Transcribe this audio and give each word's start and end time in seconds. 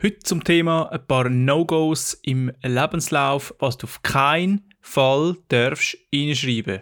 Heute 0.00 0.20
zum 0.20 0.44
Thema 0.44 0.92
ein 0.92 1.04
paar 1.08 1.28
No-Gos 1.28 2.20
im 2.22 2.52
Lebenslauf, 2.62 3.52
was 3.58 3.78
du 3.78 3.88
auf 3.88 4.00
keinen 4.00 4.62
Fall 4.80 5.36
darfst 5.48 5.96
reinschreiben. 6.14 6.78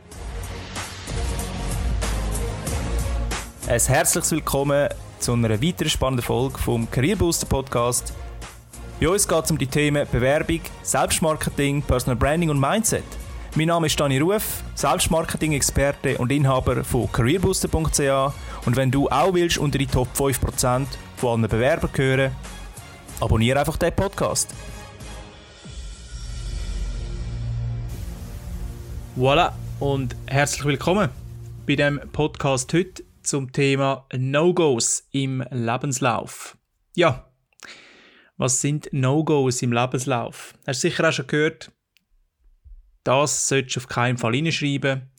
Ein 3.67 3.81
herzliches 3.81 4.33
Willkommen 4.33 4.91
zu 5.19 5.33
einer 5.33 5.63
weiteren 5.63 5.89
spannenden 5.89 6.27
Folge 6.27 6.59
vom 6.59 6.91
Career 6.91 7.17
Booster 7.17 7.47
Podcast. 7.47 8.13
Bei 9.01 9.09
uns 9.09 9.27
geht 9.27 9.45
es 9.45 9.51
um 9.51 9.57
die 9.57 9.67
Themen 9.67 10.07
Bewerbung, 10.13 10.61
Selbstmarketing, 10.83 11.81
Personal 11.81 12.17
Branding 12.17 12.51
und 12.51 12.61
Mindset. 12.61 13.03
Mein 13.55 13.69
Name 13.69 13.87
ist 13.87 13.99
Dani 13.99 14.19
Ruf, 14.19 14.63
Selbstmarketing-Experte 14.75 16.19
und 16.19 16.31
Inhaber 16.31 16.85
von 16.85 17.11
careerbooster.ch 17.11 18.67
und 18.67 18.77
wenn 18.77 18.91
du 18.91 19.09
auch 19.09 19.33
willst 19.33 19.57
unter 19.57 19.79
die 19.79 19.87
Top 19.87 20.09
5% 20.15 20.87
von 21.17 21.41
allen 21.41 21.49
Bewerbern 21.49 21.91
gehören, 21.95 22.33
abonniere 23.21 23.61
einfach 23.61 23.77
den 23.77 23.95
Podcast. 23.95 24.53
Voilà 29.17 29.53
und 29.81 30.15
herzlich 30.27 30.65
willkommen 30.65 31.11
bei 31.67 31.77
dem 31.77 32.01
Podcast 32.13 32.73
heute 32.75 33.05
zum 33.23 33.51
Thema 33.51 34.07
No-Gos 34.15 35.09
im 35.11 35.43
Lebenslauf. 35.51 36.57
Ja, 36.95 37.33
was 38.37 38.61
sind 38.61 38.89
No-Gos 38.93 39.63
im 39.63 39.73
Lebenslauf? 39.73 40.55
Hast 40.67 40.85
du 40.85 40.89
sicher 40.89 41.09
auch 41.09 41.13
schon 41.13 41.27
gehört, 41.27 41.73
das 43.05 43.49
solltest 43.49 43.77
du 43.77 43.81
auf 43.81 43.89
keinen 43.89 44.19
Fall 44.19 44.35
hineinschreiben 44.35 45.11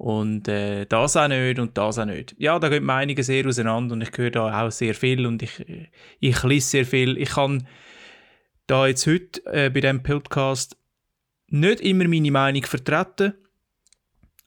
und 0.00 0.48
äh, 0.48 0.86
das 0.86 1.14
auch 1.14 1.28
nicht 1.28 1.58
und 1.58 1.76
das 1.76 1.98
auch 1.98 2.06
nicht. 2.06 2.34
Ja, 2.38 2.58
da 2.58 2.70
gehen 2.70 2.84
Meinungen 2.84 3.22
sehr 3.22 3.46
auseinander 3.46 3.92
und 3.92 4.00
ich 4.00 4.16
höre 4.16 4.30
da 4.30 4.66
auch 4.66 4.70
sehr 4.70 4.94
viel 4.94 5.26
und 5.26 5.42
ich, 5.42 5.62
ich 6.20 6.42
lese 6.42 6.68
sehr 6.68 6.86
viel. 6.86 7.18
Ich 7.18 7.28
kann 7.28 7.66
da 8.66 8.86
jetzt 8.86 9.06
heute 9.06 9.44
äh, 9.44 9.68
bei 9.68 9.80
diesem 9.82 10.02
Podcast 10.02 10.78
nicht 11.48 11.82
immer 11.82 12.08
meine 12.08 12.30
Meinung 12.30 12.64
vertreten. 12.64 13.34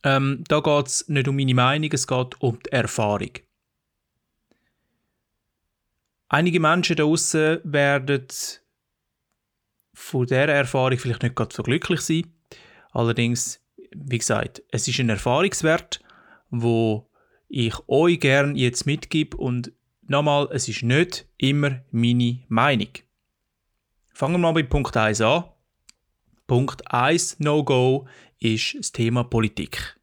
Ähm, 0.04 0.44
da 0.48 0.60
geht 0.60 0.88
es 0.88 1.08
nicht 1.08 1.28
um 1.28 1.36
meine 1.36 1.54
Meinung, 1.54 1.92
es 1.94 2.08
geht 2.08 2.42
um 2.42 2.58
die 2.66 2.72
Erfahrung. 2.72 3.34
Einige 6.30 6.60
Menschen 6.60 6.96
da 6.96 7.04
draußen 7.04 7.60
werden 7.64 8.26
von 9.94 10.26
dieser 10.26 10.48
Erfahrung 10.48 10.98
vielleicht 10.98 11.22
nicht 11.22 11.36
ganz 11.36 11.54
so 11.54 11.62
glücklich 11.62 12.02
sein. 12.02 12.34
Allerdings, 12.92 13.63
wie 13.96 14.18
gesagt, 14.18 14.64
es 14.72 14.88
ist 14.88 15.00
ein 15.00 15.10
Erfahrungswert, 15.10 16.02
wo 16.50 17.10
ich 17.48 17.76
euch 17.88 18.20
gern 18.20 18.56
jetzt 18.56 18.86
mitgebe 18.86 19.38
und 19.38 19.72
nochmal, 20.02 20.50
es 20.52 20.68
ist 20.68 20.84
nicht 20.84 21.28
immer 21.38 21.82
meine 21.92 22.44
Meinung. 22.48 22.90
Fangen 24.14 24.36
wir 24.36 24.40
mal 24.40 24.54
bei 24.54 24.64
Punkt 24.64 24.96
1 24.96 25.22
an. 25.22 25.46
Punkt 26.48 26.92
1 26.92 27.40
No-Go 27.40 28.08
ist 28.40 28.76
das 28.76 28.92
Thema 28.92 29.24
Politik. 29.24 30.00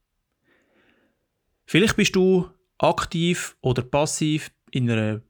Vielleicht 1.65 1.97
bist 1.97 2.17
du 2.17 2.49
aktiv 2.79 3.57
oder 3.61 3.83
passiv 3.83 4.51
in 4.71 4.91
einer, 4.91 5.21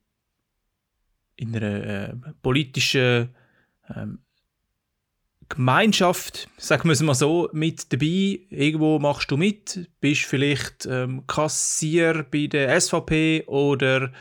in 1.36 1.54
einer 1.54 1.84
äh, 1.84 2.14
politischen 2.40 3.34
ähm, 3.94 4.20
Gemeinschaft, 5.50 6.48
sagen 6.56 6.84
wir 6.84 6.92
es 6.92 7.02
mal 7.02 7.14
so, 7.14 7.50
mit 7.52 7.92
dabei. 7.92 8.40
Irgendwo 8.50 8.98
machst 8.98 9.30
du 9.30 9.36
mit, 9.36 9.90
bist 10.00 10.22
vielleicht 10.22 10.86
ähm, 10.86 11.26
Kassier 11.26 12.24
bei 12.30 12.46
der 12.46 12.80
SVP 12.80 13.44
oder 13.46 14.12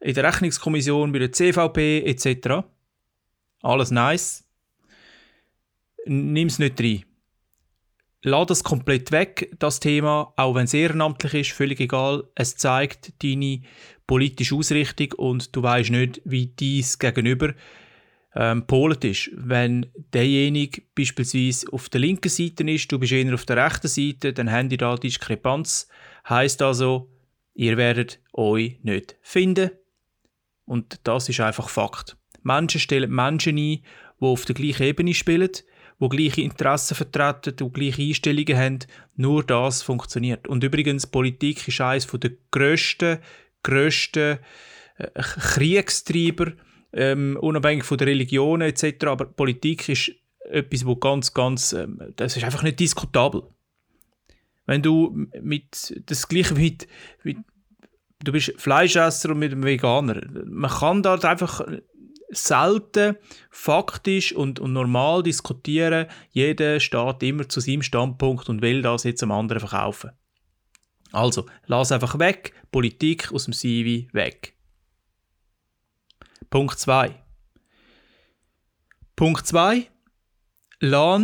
in 0.00 0.14
der 0.14 0.24
Rechnungskommission 0.24 1.12
bei 1.12 1.18
der 1.18 1.32
CVP 1.32 2.04
etc. 2.06 2.64
Alles 3.60 3.90
nice. 3.90 4.44
Nimm 6.06 6.48
es 6.48 6.58
nicht 6.58 6.80
rein. 6.80 7.04
Lass 8.22 8.46
das 8.46 8.64
komplett 8.64 9.10
weg, 9.10 9.52
das 9.58 9.80
Thema, 9.80 10.32
auch 10.36 10.54
wenn 10.54 10.64
es 10.64 10.74
ehrenamtlich 10.74 11.34
ist, 11.34 11.50
völlig 11.50 11.80
egal. 11.80 12.22
Es 12.36 12.56
zeigt 12.56 13.20
deine 13.24 13.62
politische 14.06 14.54
Ausrichtung 14.54 15.12
und 15.16 15.56
du 15.56 15.62
weißt 15.62 15.90
nicht, 15.90 16.22
wie 16.24 16.46
dies 16.46 17.00
Gegenüber 17.00 17.52
ähm, 18.34 18.66
polet 18.66 19.04
ist. 19.04 19.30
Wenn 19.34 19.86
derjenige 20.12 20.82
beispielsweise 20.94 21.72
auf 21.72 21.88
der 21.88 22.00
linken 22.00 22.28
Seite 22.28 22.68
ist, 22.70 22.90
du 22.90 22.98
bist 22.98 23.12
eher 23.12 23.34
auf 23.34 23.44
der 23.44 23.64
rechten 23.64 23.88
Seite, 23.88 24.32
dann 24.32 24.50
haben 24.50 24.68
die 24.68 24.76
da 24.76 24.96
Diskrepanz. 24.96 25.88
Heißt 26.28 26.62
also, 26.62 27.10
ihr 27.54 27.76
werdet 27.76 28.20
euch 28.32 28.78
nicht 28.82 29.16
finden. 29.22 29.70
Und 30.64 31.00
das 31.04 31.28
ist 31.28 31.40
einfach 31.40 31.68
Fakt. 31.68 32.16
Menschen 32.42 32.80
stellen 32.80 33.10
Menschen 33.10 33.56
ein, 33.56 33.56
die 33.56 33.82
auf 34.20 34.44
der 34.44 34.54
gleichen 34.54 34.84
Ebene 34.84 35.14
spielen, 35.14 35.50
die 36.00 36.08
gleiche 36.08 36.40
Interessen 36.42 36.94
vertreten, 36.94 37.54
die 37.56 37.70
gleiche 37.70 38.02
Einstellungen 38.02 38.56
haben. 38.56 38.78
Nur 39.16 39.44
das 39.44 39.82
funktioniert. 39.82 40.48
Und 40.48 40.64
übrigens, 40.64 41.06
Politik 41.06 41.66
ist 41.68 41.80
eines 41.80 42.06
der 42.06 42.30
grössten, 42.50 43.18
grössten 43.62 44.38
äh, 44.96 45.08
Kriegstreiber, 45.14 46.52
ähm, 46.92 47.38
unabhängig 47.40 47.84
von 47.84 47.98
der 47.98 48.06
Religion 48.06 48.60
etc. 48.60 49.06
Aber 49.06 49.24
Politik 49.24 49.88
ist 49.88 50.12
etwas, 50.50 50.84
wo 50.86 50.96
ganz, 50.96 51.32
ganz, 51.32 51.72
ähm, 51.72 52.00
das 52.16 52.36
ist 52.36 52.44
einfach 52.44 52.62
nicht 52.62 52.80
diskutabel. 52.80 53.42
Wenn 54.66 54.82
du 54.82 55.26
mit 55.40 56.02
das 56.06 56.28
Gleiche 56.28 56.54
mit, 56.54 56.86
mit 57.24 57.38
du 58.22 58.32
bist 58.32 58.52
Fleischesser 58.56 59.30
und 59.30 59.38
mit 59.38 59.52
einem 59.52 59.64
Veganer, 59.64 60.20
man 60.44 60.70
kann 60.70 61.02
da 61.02 61.14
einfach 61.14 61.66
selten 62.32 63.16
faktisch 63.50 64.32
und, 64.32 64.58
und 64.58 64.72
normal 64.72 65.22
diskutieren. 65.22 66.06
Jeder 66.30 66.80
steht 66.80 67.22
immer 67.22 67.48
zu 67.48 67.60
seinem 67.60 67.82
Standpunkt 67.82 68.48
und 68.48 68.62
will 68.62 68.82
das 68.82 69.04
jetzt 69.04 69.22
am 69.22 69.32
anderen 69.32 69.60
verkaufen. 69.60 70.10
Also, 71.12 71.46
lass 71.66 71.92
einfach 71.92 72.18
weg, 72.18 72.54
Politik 72.70 73.32
aus 73.32 73.44
dem 73.44 73.52
CV 73.52 74.08
weg. 74.14 74.54
Punkt 76.52 76.78
2. 76.78 77.14
Punkt 79.16 79.46
2. 79.46 79.88
Lass 80.80 81.22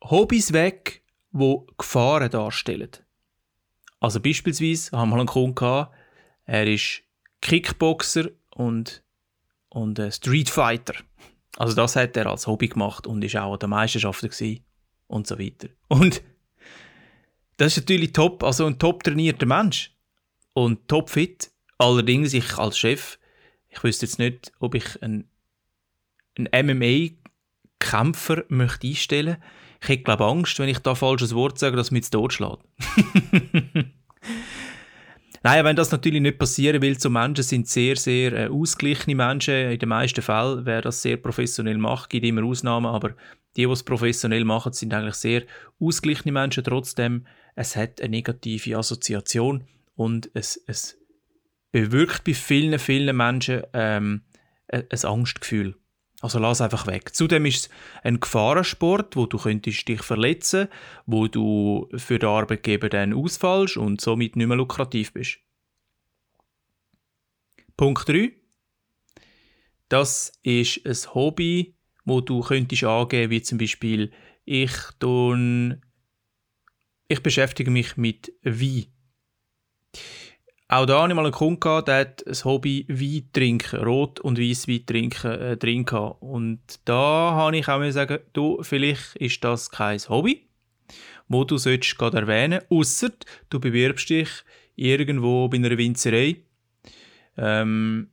Hobbys 0.00 0.52
weg, 0.52 1.02
wo 1.32 1.66
Gefahren 1.76 2.30
darstellen. 2.30 2.90
Also 3.98 4.20
beispielsweise 4.20 4.96
haben 4.96 5.10
wir 5.10 5.16
einen 5.16 5.26
Kunden 5.26 5.56
gehabt, 5.56 5.92
er 6.44 6.72
ist 6.72 7.02
Kickboxer 7.40 8.28
und, 8.54 9.02
und 9.70 10.00
Streetfighter. 10.12 10.94
Also 11.56 11.74
das 11.74 11.96
hat 11.96 12.16
er 12.16 12.26
als 12.26 12.46
Hobby 12.46 12.68
gemacht 12.68 13.08
und 13.08 13.24
ist 13.24 13.34
auch 13.34 13.54
an 13.54 13.58
der 13.58 13.68
Meisterschaften 13.68 14.60
und 15.08 15.26
so 15.26 15.36
weiter. 15.36 15.66
Und 15.88 16.22
das 17.56 17.72
ist 17.72 17.78
natürlich 17.78 18.12
top, 18.12 18.44
also 18.44 18.66
ein 18.66 18.78
top 18.78 19.02
trainierter 19.02 19.46
Mensch 19.46 19.92
und 20.52 20.86
top 20.86 21.10
fit. 21.10 21.50
Allerdings 21.76 22.32
ich 22.34 22.56
als 22.56 22.78
Chef 22.78 23.18
ich 23.74 23.84
wüsste 23.84 24.06
jetzt 24.06 24.18
nicht, 24.18 24.52
ob 24.60 24.74
ich 24.74 25.02
einen, 25.02 25.28
einen 26.36 26.66
MMA-Kämpfer 26.66 28.44
möchte 28.48 28.86
einstellen 28.86 29.36
möchte. 29.38 29.46
Ich 29.82 29.88
hätte, 29.88 30.02
glaube 30.04 30.24
Angst, 30.24 30.58
wenn 30.58 30.68
ich 30.68 30.78
da 30.78 30.94
falsches 30.94 31.34
Wort 31.34 31.58
sage, 31.58 31.76
dass 31.76 31.90
mich 31.90 32.08
tot 32.08 32.32
schlägt. 32.32 32.60
Nein, 35.42 35.64
wenn 35.66 35.76
das 35.76 35.92
natürlich 35.92 36.22
nicht 36.22 36.38
passieren 36.38 36.80
will, 36.80 36.98
so 36.98 37.10
Menschen 37.10 37.44
sind 37.44 37.68
sehr, 37.68 37.96
sehr 37.96 38.32
äh, 38.32 38.48
ausgeglichene 38.48 39.14
Menschen. 39.14 39.72
In 39.72 39.78
den 39.78 39.90
meisten 39.90 40.22
Fällen, 40.22 40.64
wer 40.64 40.80
das 40.80 41.02
sehr 41.02 41.18
professionell 41.18 41.76
macht, 41.76 42.08
gibt 42.08 42.24
immer 42.24 42.44
Ausnahmen, 42.44 42.86
aber 42.86 43.10
die, 43.54 43.66
die 43.66 43.70
es 43.70 43.82
professionell 43.82 44.46
machen, 44.46 44.72
sind 44.72 44.94
eigentlich 44.94 45.16
sehr 45.16 45.42
ausgeglichene 45.78 46.32
Menschen. 46.32 46.64
Trotzdem, 46.64 47.26
es 47.56 47.76
hat 47.76 48.00
eine 48.00 48.08
negative 48.08 48.78
Assoziation 48.78 49.64
und 49.96 50.30
es, 50.32 50.58
es 50.66 50.96
bewirkt 51.74 52.22
bei 52.22 52.34
vielen, 52.34 52.78
vielen 52.78 53.16
Menschen 53.16 53.64
ähm, 53.72 54.22
ein 54.68 55.04
Angstgefühl. 55.04 55.74
Also 56.20 56.38
lass 56.38 56.60
einfach 56.60 56.86
weg. 56.86 57.12
Zudem 57.12 57.46
ist 57.46 57.66
es 57.66 57.70
ein 58.04 58.20
Gefahrensport, 58.20 59.16
wo 59.16 59.26
du 59.26 59.38
könntest 59.38 59.88
dich 59.88 60.00
verletzen, 60.00 60.68
wo 61.04 61.26
du 61.26 61.88
für 61.96 62.20
den 62.20 62.28
Arbeitgeber 62.28 62.88
dann 62.88 63.12
ausfallst 63.12 63.76
und 63.76 64.00
somit 64.00 64.36
nicht 64.36 64.46
mehr 64.46 64.56
lukrativ 64.56 65.12
bist. 65.14 65.38
Punkt 67.76 68.08
3. 68.08 68.30
Das 69.88 70.32
ist 70.44 70.80
ein 70.86 71.14
Hobby, 71.14 71.74
wo 72.04 72.20
du 72.20 72.42
könntest 72.42 72.84
angeben, 72.84 73.32
wie 73.32 73.42
zum 73.42 73.58
Beispiel 73.58 74.12
ich 74.44 74.72
tun, 75.00 75.82
ich 77.08 77.20
beschäftige 77.20 77.72
mich 77.72 77.96
mit 77.96 78.32
Wein. 78.44 78.93
Auch 80.74 80.86
da 80.86 81.02
hatte 81.02 81.12
ich 81.12 81.14
mal 81.14 81.22
einen 81.22 81.32
Kunden, 81.32 81.60
gehabt, 81.60 81.86
der 81.86 81.98
hat 82.00 82.26
ein 82.26 82.44
Hobby 82.44 82.84
Wein 82.88 83.28
trinken, 83.32 83.84
Rot- 83.84 84.18
und 84.18 84.40
Weisswein 84.40 84.84
trinken, 84.84 85.30
äh, 85.30 85.56
drin. 85.56 85.86
Und 86.18 86.58
da 86.84 87.30
habe 87.30 87.56
ich 87.56 87.68
auch 87.68 87.90
sagen, 87.92 88.18
du, 88.32 88.60
vielleicht 88.60 89.14
ist 89.14 89.44
das 89.44 89.70
kein 89.70 90.00
Hobby, 90.08 90.48
wo 91.28 91.44
du 91.44 91.58
solltest 91.58 91.96
gerade 91.96 92.16
erwähnen, 92.16 92.60
außer 92.70 93.10
du 93.50 93.60
bewirbst 93.60 94.10
dich 94.10 94.28
irgendwo 94.74 95.46
bei 95.46 95.58
einer 95.58 95.78
Winzerei 95.78 96.38
ähm, 97.36 98.08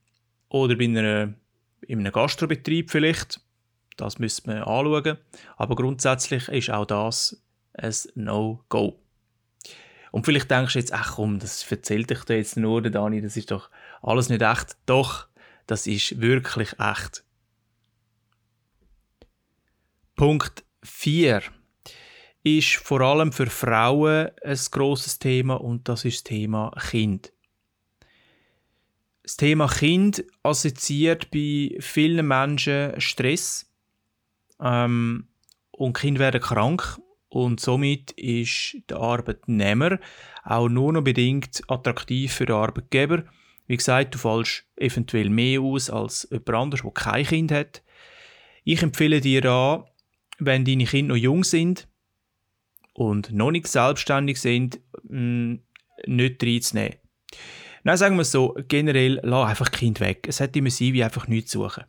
oder 0.49 0.75
bei 0.75 0.85
einer 0.85 1.33
in 1.87 1.99
einem 2.01 2.11
Gastrobetrieb 2.11 2.91
vielleicht. 2.91 3.41
Das 3.97 4.19
müsste 4.19 4.47
man 4.47 4.57
anschauen. 4.57 5.17
Aber 5.57 5.75
grundsätzlich 5.75 6.47
ist 6.49 6.69
auch 6.69 6.85
das 6.85 7.41
ein 7.73 7.93
No-Go. 8.13 8.99
Und 10.11 10.25
vielleicht 10.25 10.51
denkst 10.51 10.73
du 10.73 10.79
jetzt, 10.79 10.93
ach 10.93 11.15
komm, 11.15 11.39
das 11.39 11.69
erzählt 11.71 12.09
dich 12.09 12.23
da 12.25 12.33
jetzt 12.33 12.57
nur, 12.57 12.81
Dani, 12.81 13.21
das 13.21 13.37
ist 13.37 13.51
doch 13.51 13.69
alles 14.01 14.29
nicht 14.29 14.41
echt. 14.41 14.77
Doch, 14.85 15.27
das 15.67 15.87
ist 15.87 16.19
wirklich 16.19 16.77
echt. 16.79 17.23
Punkt 20.15 20.63
4 20.83 21.41
ist 22.43 22.75
vor 22.75 23.01
allem 23.01 23.31
für 23.31 23.47
Frauen 23.47 24.29
ein 24.43 24.59
großes 24.71 25.19
Thema 25.19 25.55
und 25.55 25.87
das 25.87 26.05
ist 26.05 26.17
das 26.17 26.23
Thema 26.23 26.71
Kind. 26.89 27.31
Das 29.23 29.37
Thema 29.37 29.67
Kind 29.67 30.25
assoziiert 30.43 31.31
bei 31.31 31.77
vielen 31.79 32.27
Menschen 32.27 32.99
Stress 32.99 33.71
ähm, 34.59 35.27
und 35.71 35.93
Kinder 35.93 36.19
werden 36.19 36.41
krank 36.41 36.99
und 37.31 37.61
somit 37.61 38.11
ist 38.11 38.75
der 38.89 38.97
Arbeitnehmer 38.97 39.99
auch 40.43 40.67
nur 40.67 40.91
noch 40.91 41.01
bedingt 41.01 41.61
attraktiv 41.69 42.33
für 42.33 42.45
den 42.45 42.57
Arbeitgeber. 42.57 43.23
Wie 43.67 43.77
gesagt, 43.77 44.13
du 44.13 44.17
fallst 44.17 44.65
eventuell 44.75 45.29
mehr 45.29 45.61
aus 45.61 45.89
als 45.89 46.27
jemand 46.29 46.49
anderes, 46.49 46.81
der 46.83 46.91
kein 46.91 47.25
Kind 47.25 47.51
hat. 47.53 47.83
Ich 48.65 48.83
empfehle 48.83 49.21
dir 49.21 49.45
an, 49.45 49.85
wenn 50.39 50.65
deine 50.65 50.83
Kinder 50.83 51.13
noch 51.13 51.21
jung 51.21 51.45
sind 51.45 51.87
und 52.93 53.31
noch 53.31 53.51
nicht 53.51 53.67
selbstständig 53.67 54.37
sind, 54.41 54.81
mm, 55.03 55.55
nicht 56.07 56.43
reinzunehmen. 56.43 56.97
Nein, 57.83 57.97
sagen 57.97 58.17
wir 58.17 58.23
es 58.23 58.31
so, 58.31 58.57
generell, 58.67 59.21
lass 59.23 59.51
einfach 59.51 59.71
Kind 59.71 60.01
weg. 60.01 60.25
Es 60.27 60.41
hat 60.41 60.55
immer 60.57 60.69
sein, 60.69 60.91
wie 60.91 61.03
einfach 61.03 61.29
nichts 61.29 61.51
zu 61.51 61.63
suchen. 61.63 61.85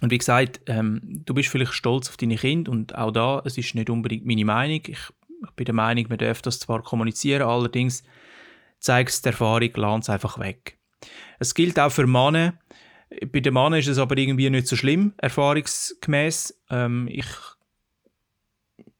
Und 0.00 0.10
wie 0.10 0.18
gesagt, 0.18 0.60
ähm, 0.66 1.00
du 1.24 1.34
bist 1.34 1.48
vielleicht 1.48 1.72
stolz 1.72 2.08
auf 2.08 2.16
deine 2.16 2.36
Kinder 2.36 2.72
und 2.72 2.94
auch 2.94 3.12
da, 3.12 3.42
es 3.44 3.56
ist 3.56 3.74
nicht 3.74 3.90
unbedingt 3.90 4.26
meine 4.26 4.44
Meinung. 4.44 4.80
Ich, 4.86 4.98
ich 5.42 5.50
bin 5.56 5.64
der 5.66 5.74
Meinung, 5.74 6.06
man 6.08 6.18
darf 6.18 6.42
das 6.42 6.58
zwar 6.58 6.82
kommunizieren, 6.82 7.42
allerdings 7.42 8.02
zeigt 8.80 9.10
es 9.10 9.22
die 9.22 9.28
Erfahrung, 9.28 10.00
es 10.00 10.10
einfach 10.10 10.38
weg. 10.38 10.78
Es 11.38 11.54
gilt 11.54 11.78
auch 11.78 11.90
für 11.90 12.06
Männer. 12.06 12.58
Bei 13.32 13.40
den 13.40 13.54
Männern 13.54 13.78
ist 13.78 13.88
es 13.88 13.98
aber 13.98 14.16
irgendwie 14.18 14.50
nicht 14.50 14.66
so 14.66 14.76
schlimm, 14.76 15.14
erfahrungsgemäß. 15.18 16.60
Ähm, 16.70 17.08
ich 17.10 17.26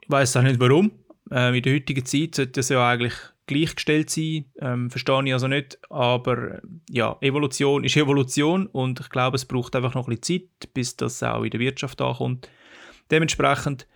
weiß 0.08 0.36
auch 0.36 0.42
nicht 0.42 0.60
warum. 0.60 0.92
Ähm, 1.30 1.54
in 1.54 1.62
der 1.62 1.74
heutigen 1.74 2.04
Zeit 2.04 2.34
sollte 2.34 2.52
das 2.52 2.68
ja 2.68 2.86
eigentlich 2.86 3.14
gleichgestellt 3.46 4.10
sein. 4.10 4.46
Ähm, 4.58 4.90
verstehe 4.90 5.24
ich 5.24 5.32
also 5.32 5.48
nicht. 5.48 5.78
Aber 5.90 6.60
ja, 6.88 7.16
Evolution 7.20 7.84
ist 7.84 7.96
Evolution 7.96 8.66
und 8.66 9.00
ich 9.00 9.08
glaube, 9.10 9.36
es 9.36 9.44
braucht 9.44 9.76
einfach 9.76 9.94
noch 9.94 10.08
ein 10.08 10.16
bisschen 10.16 10.48
Zeit, 10.60 10.74
bis 10.74 10.96
das 10.96 11.22
auch 11.22 11.42
in 11.42 11.50
der 11.50 11.60
Wirtschaft 11.60 12.00
ankommt. 12.00 12.48
Dementsprechend 13.10 13.86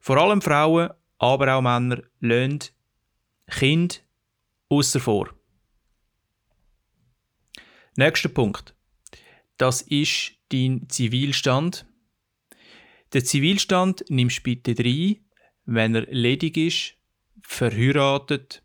vor 0.00 0.18
allem 0.18 0.42
Frauen, 0.42 0.90
aber 1.18 1.54
auch 1.54 1.62
Männer 1.62 2.02
lernen 2.20 2.60
Kind 3.46 4.04
außer 4.68 5.00
vor. 5.00 5.30
Nächster 7.96 8.28
Punkt. 8.28 8.74
Das 9.56 9.82
ist 9.82 10.32
dein 10.50 10.88
Zivilstand. 10.88 11.86
Der 13.12 13.24
Zivilstand 13.24 14.04
nimmst 14.08 14.38
du 14.38 14.42
bitte 14.42 14.74
rein, 14.76 15.24
wenn 15.64 15.94
er 15.94 16.06
ledig 16.10 16.56
ist, 16.56 16.94
verheiratet. 17.42 18.63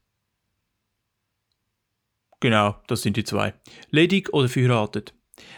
Genau, 2.39 2.77
das 2.87 3.01
sind 3.01 3.17
die 3.17 3.23
zwei. 3.23 3.53
Ledig 3.89 4.33
oder 4.33 4.47
verheiratet. 4.47 5.13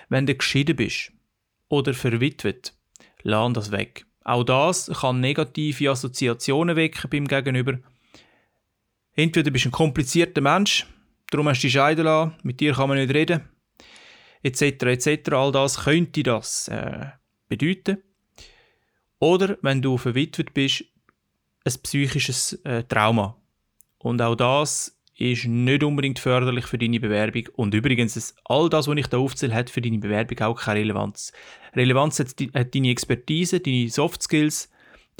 Wenn 0.10 0.26
du 0.26 0.36
geschieden 0.36 0.76
bist 0.76 1.12
oder 1.70 1.94
verwitwet, 1.94 2.74
lass 3.24 3.54
das 3.54 3.72
weg. 3.72 4.06
Auch 4.24 4.44
das 4.44 4.92
kann 5.02 5.20
negative 5.20 5.92
Assoziationen 5.92 6.76
wecken 6.76 7.10
beim 7.10 7.28
Gegenüber. 7.28 7.80
Entweder 9.14 9.52
bist 9.52 9.66
du 9.66 9.70
ein 9.70 9.74
komplizierter 9.74 10.42
Mensch, 10.42 10.86
darum 11.30 11.50
hast 11.50 11.62
du 11.62 11.68
dich 11.68 11.74
scheiden 11.74 12.06
lassen, 12.06 12.36
mit 12.44 12.60
dir 12.60 12.74
kann 12.74 12.90
man 12.90 12.98
nicht 12.98 13.14
reden, 13.14 13.42
etc. 14.44 14.62
etc. 14.84 15.32
All 15.34 15.52
das 15.52 15.84
könnte 15.84 16.24
das 16.24 16.68
äh, 16.68 17.08
bedeuten. 17.48 18.02
Oder 19.20 19.58
wenn 19.62 19.82
du 19.82 19.98
verwitwet 19.98 20.54
bist, 20.54 20.86
ein 21.64 21.74
psychisches 21.84 22.54
äh, 22.64 22.84
Trauma. 22.84 23.38
Und 24.00 24.22
auch 24.22 24.36
das 24.36 25.00
ist 25.22 25.46
nicht 25.46 25.84
unbedingt 25.84 26.18
förderlich 26.18 26.66
für 26.66 26.80
deine 26.80 27.00
Bewerbung. 27.00 27.48
Und 27.56 27.76
übrigens, 27.76 28.36
all 28.46 28.70
das, 28.70 28.88
was 28.88 28.98
ich 28.98 29.08
da 29.08 29.18
aufzähle, 29.18 29.54
hat 29.54 29.70
für 29.70 29.82
deine 29.82 30.00
Bewerbung 30.00 30.40
auch 30.40 30.60
keine 30.60 30.80
Relevanz. 30.80 31.32
Relevanz 31.76 32.20
hat, 32.20 32.30
hat 32.56 32.74
deine 32.74 32.90
Expertise, 32.90 33.60
deine 33.60 33.90
Soft 33.90 34.24
Skills, 34.24 34.70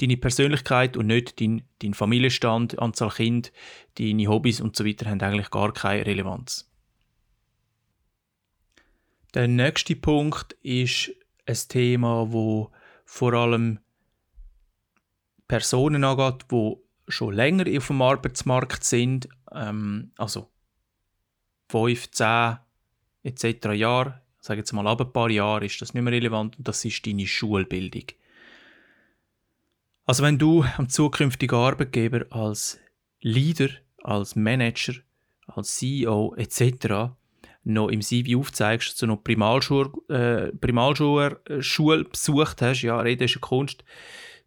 deine 0.00 0.16
Persönlichkeit 0.16 0.96
und 0.96 1.06
nicht 1.06 1.40
dein, 1.40 1.62
dein 1.80 1.94
Familienstand, 1.94 2.80
Anzahl 2.80 3.10
Kind, 3.10 3.52
deine 3.96 4.26
Hobbys 4.26 4.60
und 4.60 4.74
so 4.74 4.84
weiter 4.84 5.08
haben 5.08 5.20
eigentlich 5.20 5.50
gar 5.50 5.72
keine 5.72 6.04
Relevanz. 6.04 6.68
Der 9.34 9.46
nächste 9.46 9.94
Punkt 9.94 10.54
ist 10.62 11.12
ein 11.46 11.56
Thema, 11.68 12.32
wo 12.32 12.70
vor 13.04 13.32
allem 13.34 13.78
Personen 15.46 16.02
angeht, 16.02 16.46
die 16.50 16.76
schon 17.08 17.34
länger 17.34 17.64
auf 17.76 17.86
dem 17.86 18.02
Arbeitsmarkt 18.02 18.84
sind, 18.84 19.28
ähm, 19.54 20.12
also 20.16 20.50
5, 21.68 22.10
10 22.10 22.58
etc. 23.22 23.66
Jahre, 23.74 24.20
ich 24.40 24.46
sage 24.46 24.60
jetzt 24.60 24.72
mal 24.72 24.86
ab 24.86 25.00
ein 25.00 25.12
paar 25.12 25.30
Jahre, 25.30 25.64
ist 25.64 25.80
das 25.80 25.94
nicht 25.94 26.02
mehr 26.02 26.12
relevant 26.12 26.58
und 26.58 26.68
das 26.68 26.84
ist 26.84 27.06
deine 27.06 27.26
Schulbildung. 27.26 28.04
Also 30.04 30.22
wenn 30.22 30.38
du 30.38 30.64
am 30.76 30.88
zukünftigen 30.88 31.56
Arbeitgeber 31.56 32.26
als 32.30 32.78
Leader, 33.20 33.68
als 34.02 34.34
Manager, 34.34 34.94
als 35.46 35.76
CEO 35.76 36.34
etc. 36.36 37.14
noch 37.64 37.88
im 37.88 38.02
CV 38.02 38.38
aufzeigst, 38.38 38.90
dass 38.90 38.96
du 38.96 39.06
noch 39.06 39.22
Primalschule, 39.22 39.92
äh, 40.08 40.52
Primalschule 40.56 41.40
äh, 41.48 42.04
besucht 42.04 42.62
hast, 42.62 42.82
ja, 42.82 42.98
Rede 43.00 43.24
ist 43.24 43.36
eine 43.36 43.40
Kunst, 43.40 43.84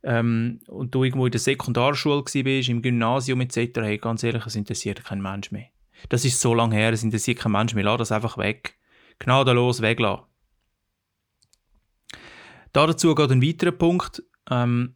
ähm, 0.06 0.60
und 0.68 0.94
du 0.94 1.04
irgendwo 1.04 1.25
in 1.25 1.31
der 1.31 1.40
Sekundarschule 1.40 2.22
warst, 2.22 2.36
im 2.69 2.81
Gymnasium 2.81 3.42
etc., 3.42 3.72
hey, 3.78 3.98
ganz 3.98 4.24
ehrlich, 4.24 4.46
es 4.46 4.56
interessiert 4.56 5.04
kein 5.04 5.22
Mensch 5.22 5.52
mehr. 5.52 5.68
Das 6.10 6.24
ist 6.25 6.40
so 6.40 6.54
lange 6.54 6.75
her, 6.75 6.94
es 6.94 7.04
interessiert 7.04 7.40
kein 7.40 7.52
Mensch 7.52 7.74
mehr. 7.74 7.84
Lass 7.84 7.98
das 7.98 8.12
einfach 8.12 8.38
weg. 8.38 8.78
Gnadenlos 9.18 9.81
weglassen. 9.81 10.25
dazu 12.72 13.16
geht 13.16 13.32
ein 13.32 13.41
weiterer 13.41 13.72
Punkt. 13.72 14.24
Ähm, 14.50 14.94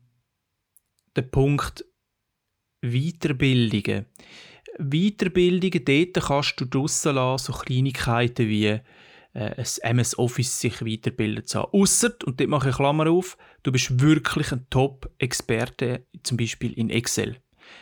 der 1.15 1.23
Punkt 1.23 1.83
Weiterbildungen. 2.81 4.05
Weiterbildungen, 4.77 5.83
dort 5.85 6.25
kannst 6.25 6.61
du 6.61 6.65
draussen 6.65 7.15
lassen, 7.15 7.51
so 7.51 7.59
Kleinigkeiten 7.59 8.47
wie 8.47 8.79
äh, 9.33 9.55
ein 9.55 9.97
MS 9.97 10.17
Office 10.17 10.59
sich 10.59 10.85
weiterbilden 10.85 11.45
zu 11.45 11.59
haben. 11.59 11.73
Ausser, 11.73 12.13
und 12.25 12.39
dort 12.39 12.49
mache 12.49 12.69
ich 12.69 12.75
Klammer 12.75 13.09
auf, 13.09 13.37
du 13.63 13.71
bist 13.71 13.99
wirklich 14.01 14.51
ein 14.51 14.67
Top-Experte, 14.69 16.05
zum 16.23 16.37
Beispiel 16.37 16.73
in 16.73 16.89
Excel. 16.89 17.37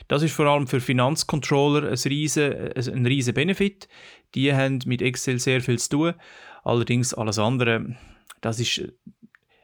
Das 0.07 0.23
ist 0.23 0.33
vor 0.33 0.45
allem 0.47 0.67
für 0.67 0.81
Finanzcontroller 0.81 1.89
ein 1.89 1.97
riesen, 1.97 2.53
ein 2.75 3.05
riesen 3.05 3.33
Benefit. 3.33 3.87
Die 4.35 4.53
haben 4.53 4.79
mit 4.85 5.01
Excel 5.01 5.39
sehr 5.39 5.61
viel 5.61 5.79
zu 5.79 5.89
tun. 5.89 6.13
Allerdings 6.63 7.13
alles 7.13 7.39
andere, 7.39 7.95
das 8.41 8.59
ist 8.59 8.81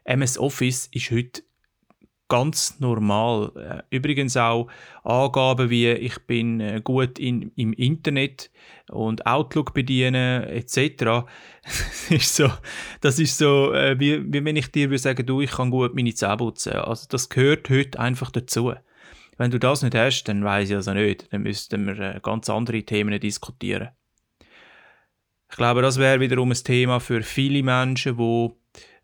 MS 0.06 0.38
Office 0.38 0.88
ist 0.92 1.12
heute 1.12 1.44
ganz 2.34 2.80
normal. 2.80 3.84
Äh, 3.92 3.96
übrigens 3.96 4.36
auch 4.38 4.68
Angaben 5.04 5.70
wie 5.70 5.90
ich 5.90 6.18
bin 6.25 6.60
äh, 6.60 6.82
gut 6.84 7.20
in, 7.20 7.52
im 7.56 7.74
Internet 7.74 8.50
und 8.90 9.28
Outlook 9.28 9.75
bedienen 9.75 10.44
etc. 10.46 10.74
das 11.63 12.10
ist 12.10 12.36
so, 12.36 12.50
das 13.02 13.20
ist 13.20 13.38
so 13.38 13.72
äh, 13.72 14.00
wie, 14.00 14.34
wie 14.34 14.44
wenn 14.44 14.56
ich 14.56 14.72
dir 14.72 14.90
würde 14.90 14.98
sagen, 14.98 15.28
du, 15.28 15.42
ich 15.42 15.52
kann 15.52 15.70
gut 15.70 15.94
meine 15.94 16.16
Zähne 16.16 16.38
putzen. 16.38 16.74
Also 16.74 17.06
das 17.08 17.30
gehört 17.30 17.70
heute 17.70 18.00
einfach 18.00 18.32
dazu. 18.32 18.74
Wenn 19.38 19.52
du 19.52 19.60
das 19.60 19.84
nicht 19.84 19.94
hast, 19.94 20.24
dann 20.24 20.44
weiß 20.44 20.72
ich 20.72 20.75
also 20.75 20.96
nicht. 20.96 21.32
Dann 21.32 21.44
müssten 21.44 21.86
wir 21.86 22.20
ganz 22.22 22.50
andere 22.50 22.82
Themen 22.82 23.20
diskutieren. 23.20 23.90
Ich 25.52 25.58
glaube, 25.58 25.84
das 25.84 26.00
wäre 26.00 26.20
wiederum 26.20 26.50
ein 26.50 26.63
Thema 26.63 27.00
für 27.00 27.22
viele 27.22 27.62
Menschen, 27.62 28.18
die 28.18 28.50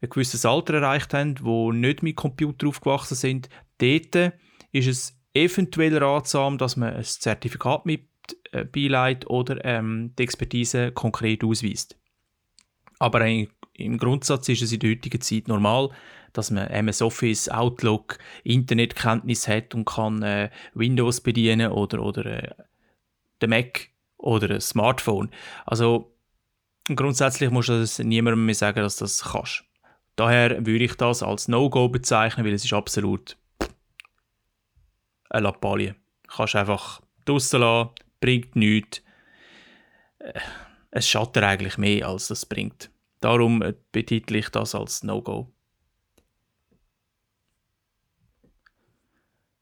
ein 0.01 0.09
gewisses 0.09 0.45
Alter 0.45 0.75
erreicht 0.75 1.13
haben, 1.13 1.35
die 1.35 1.77
nicht 1.77 2.03
mit 2.03 2.15
Computer 2.15 2.67
aufgewachsen 2.67 3.15
sind, 3.15 3.49
dort 3.79 4.33
ist 4.71 4.87
es 4.87 5.19
eventuell 5.33 5.97
ratsam, 5.97 6.57
dass 6.57 6.77
man 6.77 6.93
ein 6.93 7.03
Zertifikat 7.03 7.85
mit 7.85 8.07
äh, 8.51 8.65
beileitet 8.65 9.29
oder 9.29 9.63
ähm, 9.65 10.13
die 10.17 10.23
Expertise 10.23 10.91
konkret 10.91 11.43
ausweist. 11.43 11.97
Aber 12.99 13.25
im 13.25 13.97
Grundsatz 13.97 14.49
ist 14.49 14.61
es 14.61 14.71
in 14.71 14.79
der 14.79 14.91
heutigen 14.91 15.21
Zeit 15.21 15.47
normal, 15.47 15.89
dass 16.33 16.51
man 16.51 16.67
MS 16.67 17.01
Office, 17.01 17.49
Outlook, 17.49 18.17
Internetkenntnis 18.43 19.47
hat 19.47 19.73
und 19.73 19.85
kann 19.85 20.21
äh, 20.21 20.49
Windows 20.73 21.21
bedienen 21.21 21.71
oder, 21.71 22.01
oder 22.01 22.25
äh, 22.25 22.53
den 23.41 23.49
Mac 23.49 23.89
oder 24.17 24.55
ein 24.55 24.61
Smartphone. 24.61 25.31
Also 25.65 26.13
grundsätzlich 26.93 27.49
muss 27.51 27.67
das 27.67 27.99
niemandem 27.99 28.45
mehr 28.45 28.55
sagen, 28.55 28.81
dass 28.81 28.97
das 28.97 29.23
kannst. 29.23 29.63
Daher 30.19 30.65
würde 30.65 30.83
ich 30.83 30.95
das 30.95 31.23
als 31.23 31.47
No-Go 31.47 31.87
bezeichnen, 31.87 32.45
weil 32.45 32.51
es 32.51 32.65
ist 32.65 32.73
absolut 32.73 33.37
eine 35.29 35.43
Lappalie. 35.43 35.95
Kannst 36.27 36.57
einfach 36.57 37.01
draussen 37.23 37.61
lassen, 37.61 37.91
bringt 38.19 38.53
nichts. 38.53 39.01
Äh, 40.17 40.33
es 40.91 41.07
schadet 41.07 41.41
eigentlich 41.41 41.77
mehr, 41.77 42.09
als 42.09 42.27
das 42.27 42.45
bringt. 42.45 42.91
Darum 43.21 43.63
betitle 43.93 44.39
ich 44.39 44.49
das 44.49 44.75
als 44.75 45.03
No-Go. 45.03 45.53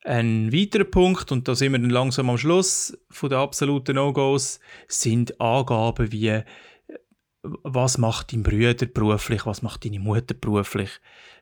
Ein 0.06 0.52
weiterer 0.52 0.86
Punkt, 0.86 1.32
und 1.32 1.48
da 1.48 1.54
sind 1.54 1.74
wir 1.74 1.80
dann 1.80 1.92
langsam 1.92 2.32
am 2.32 2.38
Schluss 2.40 2.98
von 3.12 3.30
den 3.30 3.38
absoluten 3.38 3.94
No-Gos, 3.94 4.60
sind 4.88 5.40
Angaben 5.40 6.12
wie 6.12 6.42
was 7.64 7.98
macht 7.98 8.34
dein 8.34 8.44
Bruder 8.44 8.86
beruflich, 8.86 9.46
was 9.46 9.62
macht 9.62 9.86
deine 9.86 10.00
Mutter 10.00 10.34
beruflich, 10.34 10.90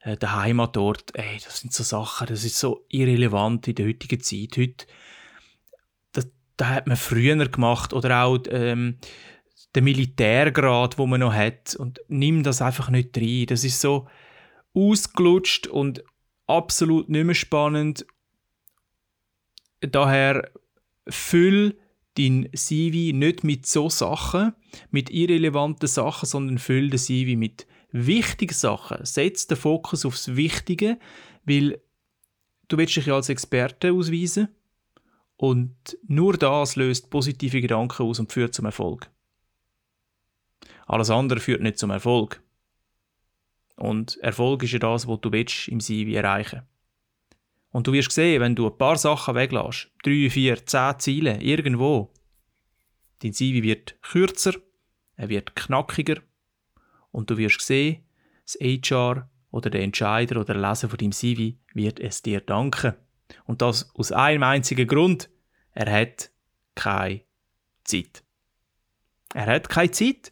äh, 0.01 0.17
der 0.17 0.35
Heimatort, 0.35 1.15
ey, 1.15 1.39
das 1.43 1.59
sind 1.59 1.73
so 1.73 1.83
Sachen, 1.83 2.27
das 2.27 2.43
ist 2.43 2.59
so 2.59 2.85
irrelevant 2.89 3.67
in 3.67 3.75
der 3.75 3.87
heutigen 3.87 4.19
Zeit. 4.19 4.57
Heute, 4.57 4.85
das, 6.11 6.27
das 6.57 6.67
hat 6.67 6.87
man 6.87 6.97
früher 6.97 7.35
gemacht 7.47 7.93
oder 7.93 8.23
auch 8.23 8.39
ähm, 8.49 8.97
der 9.73 9.81
Militärgrad, 9.83 10.97
wo 10.97 11.05
man 11.05 11.19
noch 11.19 11.33
hat 11.33 11.75
und 11.75 11.99
nimm 12.07 12.43
das 12.43 12.61
einfach 12.61 12.89
nicht 12.89 13.17
rein. 13.17 13.45
Das 13.47 13.63
ist 13.63 13.81
so 13.81 14.07
ausgelutscht 14.73 15.67
und 15.67 16.03
absolut 16.47 17.09
nicht 17.09 17.25
mehr 17.25 17.35
spannend. 17.35 18.05
Daher 19.81 20.49
füll 21.07 21.77
dein 22.17 22.49
CV 22.53 23.15
nicht 23.15 23.43
mit 23.43 23.65
so 23.65 23.89
Sachen, 23.89 24.53
mit 24.91 25.09
irrelevanten 25.09 25.87
Sachen, 25.87 26.25
sondern 26.25 26.57
füll 26.57 26.89
den 26.89 26.99
CV 26.99 27.37
mit 27.37 27.67
wichtigen 27.91 28.53
Sachen. 28.53 29.05
Setz 29.05 29.47
den 29.47 29.57
Fokus 29.57 30.05
aufs 30.05 30.35
Wichtige, 30.35 30.97
weil 31.45 31.79
du 32.67 32.77
willst 32.77 32.95
dich 32.95 33.05
ja 33.05 33.15
als 33.15 33.29
Experte 33.29 33.91
ausweisen 33.91 34.49
und 35.37 35.75
nur 36.07 36.37
das 36.37 36.75
löst 36.75 37.09
positive 37.09 37.61
Gedanken 37.61 38.03
aus 38.03 38.19
und 38.19 38.31
führt 38.31 38.53
zum 38.53 38.65
Erfolg. 38.65 39.09
Alles 40.87 41.09
andere 41.09 41.39
führt 41.39 41.61
nicht 41.61 41.77
zum 41.77 41.89
Erfolg. 41.89 42.41
Und 43.75 44.17
Erfolg 44.17 44.63
ist 44.63 44.71
ja 44.71 44.79
das, 44.79 45.07
was 45.07 45.19
du 45.19 45.31
willst 45.31 45.67
im 45.67 45.79
CV 45.79 46.15
erreichen 46.15 46.61
Und 47.75 47.87
du 47.87 47.91
wirst 47.91 48.13
sehen, 48.13 48.39
wenn 48.39 48.55
du 48.55 48.67
ein 48.67 48.77
paar 48.77 48.95
Sachen 48.95 49.35
weglässt, 49.35 49.91
drei, 50.01 50.29
vier, 50.29 50.65
zehn 50.65 50.97
Ziele, 50.97 51.41
irgendwo, 51.41 52.13
dein 53.21 53.33
CV 53.33 53.63
wird 53.63 54.01
kürzer, 54.01 54.53
er 55.17 55.27
wird 55.27 55.57
knackiger 55.57 56.21
und 57.11 57.29
du 57.29 57.37
wirst 57.37 57.59
sehen, 57.59 58.05
das 58.45 58.57
HR 58.61 59.29
oder 59.51 59.69
der 59.69 59.81
Entscheider 59.81 60.37
oder 60.37 60.53
der 60.53 60.61
Leser 60.61 60.87
von 60.87 60.97
deinem 60.97 61.11
CV 61.11 61.57
wird 61.73 61.99
es 61.99 62.21
dir 62.21 62.39
danken. 62.39 62.93
Und 63.43 63.61
das 63.61 63.93
aus 63.93 64.13
einem 64.13 64.43
einzigen 64.43 64.87
Grund. 64.87 65.29
Er 65.73 65.91
hat 65.91 66.31
keine 66.75 67.23
Zeit. 67.83 68.23
Er 69.33 69.47
hat 69.47 69.67
keine 69.67 69.91
Zeit. 69.91 70.31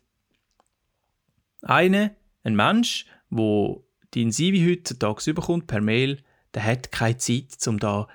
Eine, 1.62 2.15
ein 2.45 2.55
Mensch, 2.55 3.05
wo 3.29 3.85
dein 4.12 4.31
CV 4.31 4.65
heutzutage 4.65 5.29
überkommt 5.29 5.67
per 5.67 5.81
Mail, 5.81 6.23
der 6.53 6.63
hat 6.63 6.91
keine 6.91 7.17
Zeit, 7.17 7.55
um 7.67 7.79
da 7.79 8.07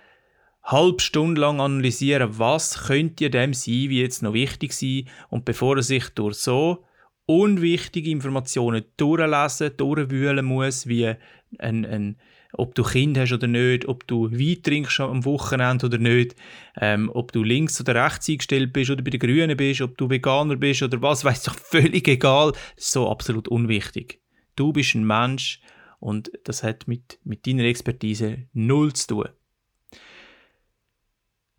halb 0.62 1.00
Stunde 1.00 1.40
lang 1.40 1.60
analysieren, 1.60 2.38
was 2.38 2.86
könnte 2.86 3.30
dem 3.30 3.54
CV 3.54 3.92
jetzt 3.92 4.22
noch 4.22 4.34
wichtig 4.34 4.72
sein 4.72 5.08
und 5.30 5.44
bevor 5.44 5.76
er 5.76 5.82
sich 5.82 6.10
durch 6.10 6.36
so 6.36 6.84
unwichtige 7.26 8.10
Informationen 8.10 8.84
durchlesen, 8.96 9.76
durchwühlen 9.76 10.44
muss, 10.44 10.86
wie 10.86 11.14
ein, 11.58 11.84
ein, 11.84 12.16
ob 12.52 12.74
du 12.74 12.82
Kind 12.82 13.18
hast 13.18 13.32
oder 13.32 13.46
nicht, 13.46 13.86
ob 13.86 14.06
du 14.06 14.30
Wein 14.30 14.62
trinkst 14.62 15.00
am 15.00 15.24
Wochenende 15.24 15.86
oder 15.86 15.98
nicht, 15.98 16.36
ähm, 16.80 17.10
ob 17.12 17.32
du 17.32 17.42
links 17.42 17.80
oder 17.80 18.04
rechts 18.06 18.28
eingestellt 18.28 18.72
bist 18.72 18.90
oder 18.90 19.02
bei 19.02 19.10
den 19.10 19.20
Grünen 19.20 19.56
bist, 19.56 19.80
ob 19.80 19.96
du 19.98 20.08
Veganer 20.08 20.56
bist 20.56 20.82
oder 20.82 21.00
was, 21.02 21.24
weiß 21.24 21.44
doch 21.44 21.54
völlig 21.54 22.08
egal. 22.08 22.52
So 22.76 23.10
absolut 23.10 23.48
unwichtig. 23.48 24.20
Du 24.56 24.72
bist 24.72 24.94
ein 24.94 25.06
Mensch 25.06 25.60
und 26.00 26.30
das 26.44 26.62
hat 26.62 26.88
mit, 26.88 27.18
mit 27.24 27.46
deiner 27.46 27.64
Expertise 27.64 28.46
null 28.52 28.92
zu 28.92 29.06
tun. 29.08 29.28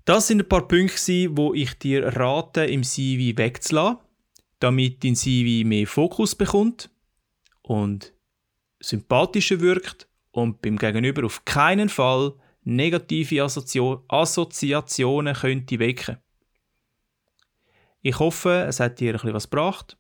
Das 0.06 0.28
sind 0.28 0.42
ein 0.42 0.50
paar 0.50 0.68
Punkte, 0.68 1.38
wo 1.38 1.54
ich 1.54 1.78
dir 1.78 2.08
rate, 2.18 2.66
im 2.66 2.84
CV 2.84 3.38
wegzulassen, 3.38 4.00
damit 4.60 5.04
dein 5.04 5.16
CV 5.16 5.68
mehr 5.68 5.86
Fokus 5.86 6.36
bekommt 6.36 6.90
und 7.62 8.14
sympathischer 8.80 9.60
wirkt 9.60 10.08
und 10.32 10.62
beim 10.62 10.78
Gegenüber 10.78 11.26
auf 11.26 11.46
keinen 11.46 11.90
Fall 11.90 12.34
negative 12.64 13.44
Assoziationen 13.44 15.36
könnte 15.36 15.80
wecken. 15.80 16.18
Ich 18.02 18.18
hoffe, 18.18 18.66
es 18.68 18.80
hat 18.80 19.00
dir 19.00 19.10
ein 19.10 19.14
bisschen 19.14 19.34
was 19.34 19.50
gebracht. 19.50 19.99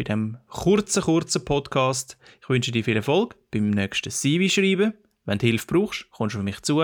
Bei 0.00 0.04
dem 0.04 0.38
kurzen, 0.46 1.02
kurzen 1.02 1.44
Podcast. 1.44 2.16
Ich 2.40 2.48
wünsche 2.48 2.72
dir 2.72 2.82
viel 2.82 2.96
Erfolg 2.96 3.36
beim 3.50 3.68
nächsten 3.68 4.10
CV-Schreiben. 4.10 4.94
Wenn 5.26 5.36
du 5.36 5.46
Hilfe 5.46 5.66
brauchst, 5.66 6.10
kommst 6.10 6.34
du 6.34 6.38
auf 6.38 6.44
mich 6.44 6.62
zu. 6.62 6.76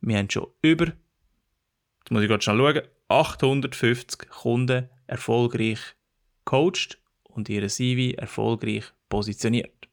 Wir 0.00 0.16
haben 0.16 0.30
schon 0.30 0.46
über 0.62 0.86
Jetzt 0.86 2.10
muss 2.10 2.22
ich 2.22 2.28
gerade 2.28 2.44
schnell 2.44 2.58
schauen, 2.58 2.82
850 3.08 4.28
Kunden 4.28 4.88
erfolgreich 5.08 5.80
coacht 6.44 7.00
und 7.24 7.48
ihre 7.48 7.66
CV 7.66 8.16
erfolgreich 8.16 8.84
positioniert. 9.08 9.88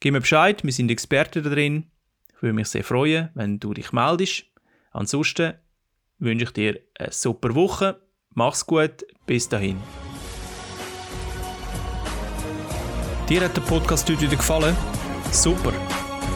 Gib 0.00 0.14
mir 0.14 0.20
Bescheid, 0.20 0.64
wir 0.64 0.72
sind 0.72 0.90
Experten 0.90 1.42
da 1.42 1.50
drin. 1.50 1.90
Ich 2.34 2.40
würde 2.40 2.54
mich 2.54 2.68
sehr 2.68 2.84
freuen, 2.84 3.28
wenn 3.34 3.60
du 3.60 3.74
dich 3.74 3.92
meldest. 3.92 4.46
Ansonsten 4.92 5.52
wünsche 6.18 6.46
ich 6.46 6.52
dir 6.52 6.80
eine 6.98 7.12
super 7.12 7.54
Woche. 7.54 8.00
Mach's 8.30 8.66
gut, 8.66 9.04
bis 9.26 9.46
dahin. 9.46 9.76
Dir 13.28 13.40
hat 13.40 13.56
der 13.56 13.62
Podcast 13.62 14.08
heute 14.10 14.28
gefallen? 14.28 14.76
Super! 15.32 15.72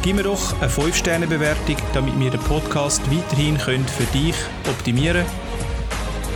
Gib 0.02 0.16
mir 0.16 0.22
doch 0.22 0.54
eine 0.58 0.70
5-Sterne-Bewertung, 0.70 1.76
damit 1.92 2.18
wir 2.18 2.30
den 2.30 2.40
Podcast 2.40 3.02
weiterhin 3.10 3.58
können 3.58 3.86
für 3.86 4.04
dich 4.04 4.34
optimieren 4.66 5.26
können. 5.26 5.48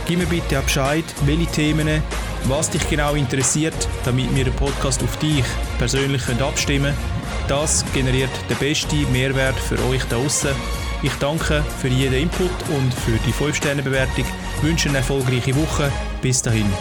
Gib 0.05 0.19
mir 0.19 0.27
bitte 0.27 0.59
auch 0.59 0.63
Bescheid, 0.63 1.05
welche 1.25 1.47
Themen, 1.47 2.03
was 2.43 2.69
dich 2.69 2.87
genau 2.87 3.15
interessiert, 3.15 3.87
damit 4.05 4.35
wir 4.35 4.43
den 4.43 4.53
Podcast 4.53 5.01
auf 5.01 5.17
dich 5.17 5.43
persönlich 5.79 6.21
abstimmen 6.39 6.93
können. 6.93 7.47
Das 7.47 7.83
generiert 7.93 8.29
den 8.47 8.57
besten 8.57 9.11
Mehrwert 9.11 9.55
für 9.55 9.83
euch 9.89 10.03
da 10.03 10.17
draußen. 10.17 10.51
Ich 11.01 11.13
danke 11.19 11.63
für 11.81 11.87
jeden 11.87 12.13
Input 12.13 12.51
und 12.69 12.93
für 12.93 13.17
die 13.25 13.33
5-Sterne-Bewertung. 13.33 14.25
Wünsche 14.61 14.89
eine 14.89 14.99
erfolgreiche 14.99 15.55
Woche. 15.55 15.91
Bis 16.21 16.43
dahin. 16.43 16.71